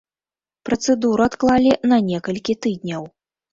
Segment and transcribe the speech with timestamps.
[0.69, 3.09] Працэдуру адклалі на некалькі тыдняў.